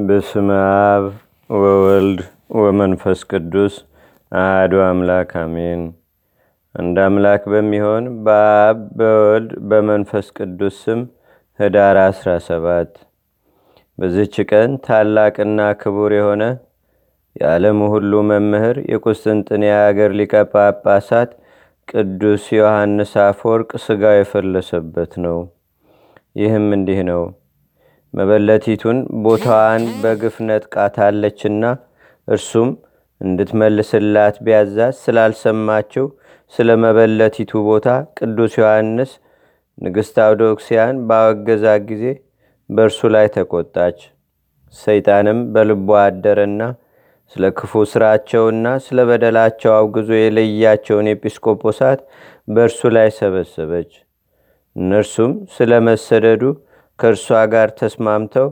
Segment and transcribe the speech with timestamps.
[0.00, 0.48] በስመ
[0.84, 1.04] አብ
[1.50, 2.20] ወወልድ
[2.56, 3.74] ወመንፈስ ቅዱስ
[4.32, 5.80] አህዱ አምላክ አሜን።
[6.74, 11.00] አንድ አምላክ በሚሆን በአብ በወልድ በመንፈስ ቅዱስ ስም
[11.58, 13.00] ህዳር 17
[13.98, 16.42] በዚች ቀን ታላቅና ክቡር የሆነ
[17.36, 21.32] የዓለሙ ሁሉ መምህር የቁስጥንጥንያ አገር ሊቀ ጳጳሳት
[21.88, 25.38] ቅዱስ ዮሐንስ አፈወርቅ ሥጋው የፈለሰበት ነው።
[26.36, 27.22] ይህም እንዲህ ነው።
[28.14, 31.64] መበለቲቱን ቦታዋን በግፍ ነጥቃታለችና
[32.28, 32.70] እርሱም
[33.20, 36.06] እንድትመልስላት ቢያዛት ስላልሰማችው
[36.54, 39.10] ስለ መበለቲቱ ቦታ ቅዱስ ዮሐንስ
[39.78, 42.04] ንግሥት አውዶክሲያን ባወገዛ ጊዜ
[42.70, 43.98] በእርሱ ላይ ተቆጣች።
[44.74, 46.62] ሰይጣንም በልቧ አደረና
[47.32, 52.00] ስለ ክፉ ስራቸውና ስለ በደላቸው አውግዞ የለያቸውን ኤጲስቆጶሳት
[52.48, 53.90] በእርሱ ላይ ሰበሰበች።
[54.76, 56.42] እነርሱም ስለ መሰደዱ
[57.00, 58.48] ከእርሷ ጋር ተስማምተው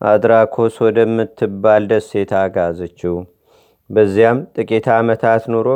[0.00, 3.14] አድራኮስ ወደምትባል ደሴት አጋዘችው።
[3.90, 5.68] በዚያም ጥቂት ዓመታት ኑሮ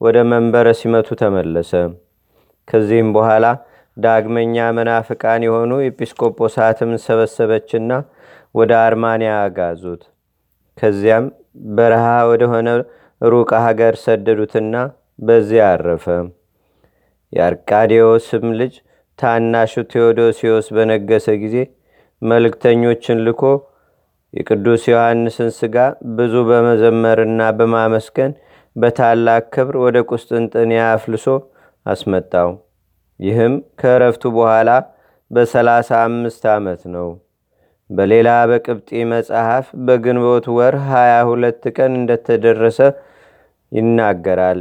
[0.00, 1.72] ወደ መንበረ ሲመቱ ተመለሰ።
[2.68, 3.46] ከዚህም በኋላ
[3.96, 7.90] ዳግመኛ መናፍቃን የሆኑ ኤጲስቆጶሳትም ሰበሰበችና
[8.54, 10.02] ወደ አርማንያ አጋዙት።
[10.78, 11.24] ከዚያም
[11.76, 12.68] በረሃ ወደሆነ
[13.20, 14.76] ሩቅ ሀገር ሰደዱትና
[15.18, 16.06] በዚያ አረፈ።
[17.32, 18.74] የአርቃዴዎስም ልጅ
[19.18, 21.56] ታናሹ ቴዎዶሲዎስ በነገሰ ጊዜ
[22.22, 23.42] መልእክተኞችን ልኮ
[24.34, 25.76] የቅዱስ ዮሐንስን ሥጋ
[26.16, 28.32] ብዙ በመዘመርና በማመስገን
[28.76, 31.26] በታላቅ ክብር ወደ ቁስጥንጥንያ አፍልሶ
[31.86, 32.50] አስመጣው።
[33.20, 34.70] ይህም ከእረፍቱ በኋላ
[35.30, 37.08] በሰላሳ አምስት ዓመት ነው።
[37.90, 42.78] በሌላ በቅብጢ መጽሐፍ በግንቦት ወር ሀያ ሁለት ቀን እንደተደረሰ
[43.72, 44.60] ይናገራል።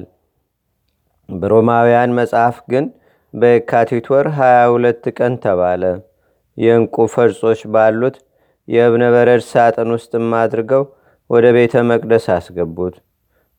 [1.30, 2.86] በሮማውያን መጽሐፍ ግን
[3.34, 5.84] በየካቲት ወር 22 ቀን ተባለ።
[6.58, 8.16] የእንቁ ፈርጾች ባሉት
[8.68, 10.84] የእብነ በረድ ሳጥን ውስጥም አድርገው
[11.30, 12.96] ወደ ቤተ መቅደስ አስገቡት።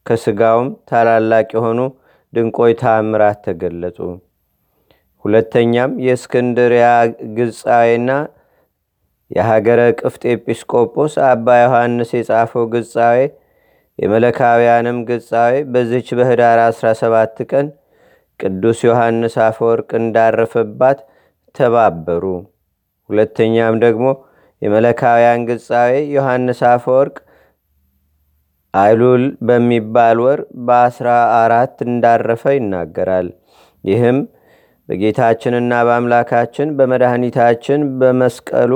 [0.07, 1.81] ከስጋውም ታላላቅ የሆኑ
[2.33, 3.99] ድንቆይ ታምራት ተገለጹ።
[5.25, 6.87] ሁለተኛም የእስክንድሪያ
[7.37, 8.11] ግጻዌና
[9.31, 13.19] የሀገረ ቅፍጥ ኤጲስቆጶስ አባ ዮሐንስ የጻፈው ግጻዌ
[13.99, 17.67] የመለካውያንም ግጻዌ በዚች በህዳር 17 ቀን
[18.41, 20.99] ቅዱስ ዮሐንስ አፈወርቅ እንዳረፈባት
[21.55, 22.25] ተባበሩ።
[23.11, 24.07] ሁለተኛም ደግሞ
[24.63, 27.17] የመለካውያን ግጻዌ ዮሐንስ አፈወርቅ
[28.75, 31.09] አይሉል በሚባል ወር በአስራ
[31.41, 33.29] አራት እንዳረፈ ይናገራል።
[33.85, 34.19] ይህም
[34.89, 38.73] በጌታችንና በአምላካችን በመድኃኒታችን በመስቀሉ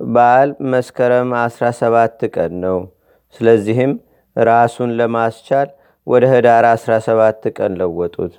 [0.00, 2.78] በዓል መስከረም 17 ቀን ነው።
[3.34, 3.92] ስለዚህም
[4.36, 5.68] ራሱን ለማስቻል
[6.06, 8.32] ወደ ህዳር 17 ቀን ለወጡት።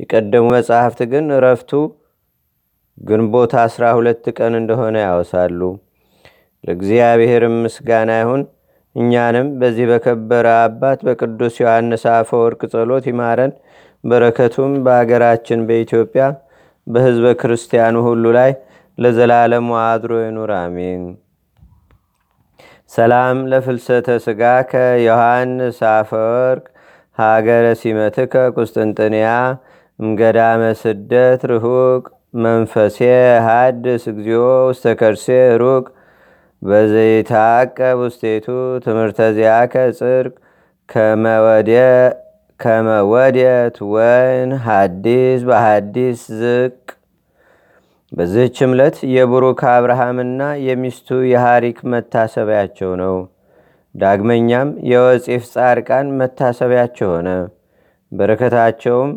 [0.00, 1.70] የቀደሙ መጽሐፍት ግን እረፍቱ
[3.00, 5.60] ግንቦት 12 ቀን እንደሆነ ያወሳሉ።
[6.64, 8.42] ለእግዚአብሔርም ምስጋና ይሁን።
[8.96, 13.52] እኛንም በዚህ በከበረ አባት በቅዱስ ዮሐንስ አፈወርቅ ጸሎት ይማረን።
[14.04, 16.24] በረከቱም በአገራችን በኢትዮጵያ
[16.86, 18.50] በህዝበ ክርስቲያኑ ሁሉ ላይ
[18.98, 21.02] ለዘላለሙ አድሮ ይኑር፣ አሜን።
[22.90, 26.64] ሰላም ለፍልሰተ ስጋ ከዮሐንስ አፈወርቅ
[27.18, 29.28] ሀገረ ሲመትከ ቁስጥንጥንያ
[29.98, 32.02] እምገዳመ ስደት ርሁቅ
[32.38, 32.98] መንፈሴ
[33.46, 35.26] ሃድስ እግዚኦ ውስተ ከርሴ
[35.62, 35.84] ሩቅ
[36.62, 38.46] በዘይታቀብ ውስቴቱ
[38.84, 40.34] ትምህርተ ዚያከ ጽድቅ
[42.60, 46.76] ከመወድየት ወይን ሀዲስ በሀዲስ ዝቅ
[48.12, 53.16] በዚህች ዕለት የቡሩክ አብርሃምና የሚስቱ የሐሪክ መታሰቢያቸው ነው።
[53.94, 57.28] ዳግመኛም የወፂፍ ጻድቃን መታሰቢያቸው ሆነ።
[58.12, 59.10] በረከታቸውም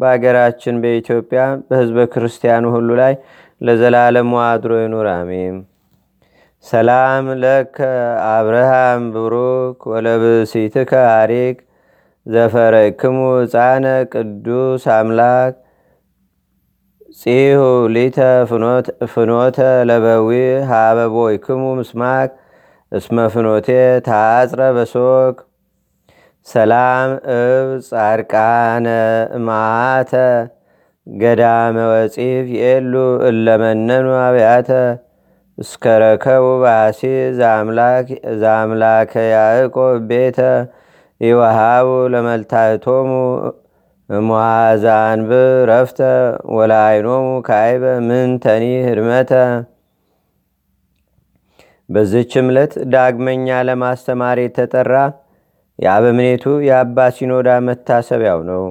[0.00, 3.14] በአገራችን በኢትዮጵያ በህዝበ ክርስቲያኑ ሁሉ ላይ
[3.60, 5.56] ለዘላለሙ አድሮ ይኑር፣ አሜን።
[6.64, 7.76] ሰላም ለከ
[8.30, 11.56] አብርሃም ብሩክ ወለብሲትከ አሪክ
[12.26, 15.54] ዘፈረክሙ ሕፃነ ቅዱስ አምላክ
[17.20, 17.60] ጺሁ
[17.94, 18.18] ሊተ
[19.12, 19.58] ፍኖተ
[19.88, 20.30] ለበዊ
[20.70, 22.30] ሃበቦይክሙ ምስማክ
[22.92, 23.68] እስመ ፍኖቴ
[24.06, 25.36] ታጽረ በሶክ
[26.46, 28.86] ሰላም እብ ጻድቃነ
[29.46, 30.12] ማተ
[31.06, 32.92] ገዳመ ወፂፍ የሉ
[33.28, 34.70] እለመነኑ አብያተ
[35.58, 37.00] እስከረከቡ ባሲ
[38.42, 40.38] ዘአምላከ ያዕቆብ ቤተ
[41.20, 43.10] ይወሃቡ ለመልታቶሙ
[44.10, 45.30] እሙሃዛንብ
[45.70, 46.00] ረፍተ
[46.56, 49.32] ወላይኖሙ ካይበ ምንተኒ ህድመተ።
[51.88, 54.92] በዝች ዕለት ዳግመኛ ለማስተማር የተጠራ
[55.78, 58.62] የአበምኔቱ የአባ ሲኖዳ መታሰቢያው ነው።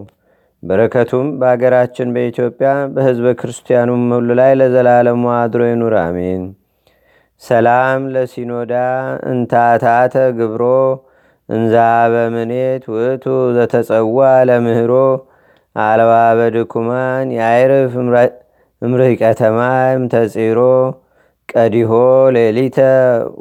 [0.63, 6.43] በረከቱም በአገራችን በኢትዮጵያ በህዝበ ክርስቲያኑም ሁሉ ላይ ለዘላለሙ አድሮ ይኑር፣ አሜን።
[7.41, 8.73] ሰላም ለሲኖዳ
[9.29, 10.63] እንታታተ ግብሮ
[11.49, 11.75] እንዛ
[12.13, 13.25] በምኔት ውእቱ
[13.57, 14.19] ዘተጸዋ
[14.49, 14.93] ለምህሮ
[15.75, 17.93] አልባ በድኩማን የአይርፍ
[18.81, 20.59] እምርህ ቀተማም ተጺሮ
[21.49, 21.91] ቀዲሆ
[22.35, 22.79] ሌሊተ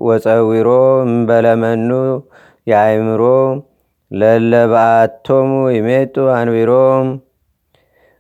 [0.06, 0.68] ወፀዊሮ
[1.06, 1.90] እምበለመኑ
[2.66, 3.22] የአይምሮ
[4.10, 7.08] ለለበአቶሙ ይሜጡ አንቢሮም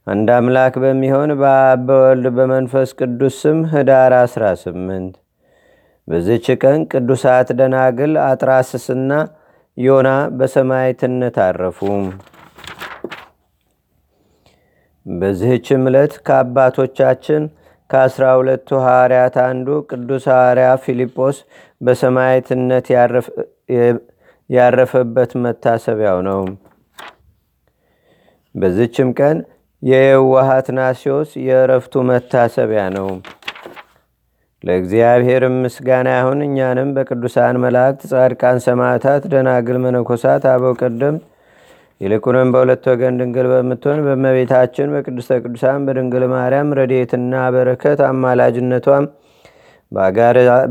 [0.06, 5.14] አንድ አምላክ በሚሆን በአብ በወልድ በመንፈስ ቅዱስ ስም ህዳር 18
[6.08, 9.12] በዝች ቀን ቅዱሳት ደናግል አጥራስስና
[9.76, 10.08] ዮና
[10.38, 11.78] በሰማይትነት አረፉ።
[15.06, 17.42] በዚህችም ዕለት ከአባቶቻችን
[17.90, 21.38] ከአስራ ሁለቱ ሐዋርያት አንዱ ቅዱስ ሐዋርያ ፊልጶስ
[21.80, 22.86] በሰማይትነት
[24.50, 26.40] ያረፈበት መታሰቢያው ነው።
[28.54, 29.36] በዚችም ቀን
[29.82, 33.08] የየዋሃት ናሲዎስ የእረፍቱ መታሰቢያ ነው።
[34.64, 41.16] ለእግዚአብሔር ምስጋና ይሁን። እኛንም በቅዱሳን መላእክት፣ ጻድቃን፣ ሰማዕታት፣ ደናግል፣ መነኮሳት፣ አበው ቀደም
[42.00, 49.04] ይልቁንም በሁለት ወገን ድንግል በምትሆን በመቤታችን በቅድስተ ቅዱሳን በድንግል ማርያም ረድኤትና በረከት አማላጅነቷም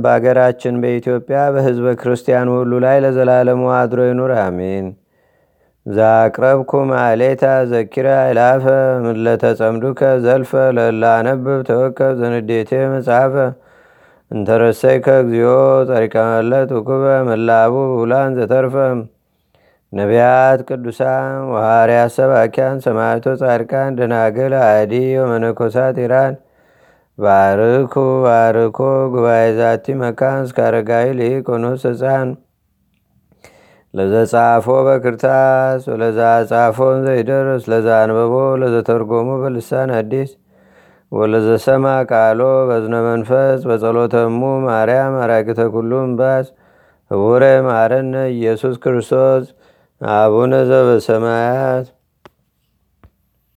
[0.04, 4.88] በአገራችን በኢትዮጵያ በሕዝበ ክርስቲያን ሁሉ ላይ ለዘላለሙ አድሮ ይኑር፣ አሜን።
[5.86, 8.66] ዛቅረብኩ ማሌታ ዘኪራ ይላፈ
[9.06, 13.36] ምለተጸምዱከ ዘልፈ ለላነብብ ተወከብ ዘንዴቴ መጽሐፈ
[14.32, 15.50] እንተረሰይከ እግዚኦ
[15.90, 18.76] ጸሪቀመለት ውኩበ መላቡ ውላን ዘተርፈ
[19.94, 26.34] ነቢያት ቅዱሳን ወሐዋርያት ሰባኪያን ሰማዕቶ ጻድቃን ደናግል አዲ ወመነኮሳት ኢራን
[27.18, 27.94] ባርኩ
[28.24, 28.78] ባርኮ
[29.14, 32.30] ጉባኤ ዛቲ መካን እስከ አረጋዊ ሊቆኖስ ህፃን
[33.94, 36.20] ለዘጻፎ በክርታስ ወለዛ
[36.52, 40.32] ጻፎን ዘይደርስ ለዛ አንበቦ ለዘተርጎሙ በልሳን አዲስ
[41.12, 42.40] ወለዘሰማ ቃሎ
[42.70, 46.48] በዝነ መንፈስ በጸሎተሙ ማርያም አራቂተ ኩሉ እምባስ
[47.12, 49.44] ህቡረ ማረነ ኢየሱስ ክርስቶስ
[50.02, 51.86] አቡነ ዘበሰማያት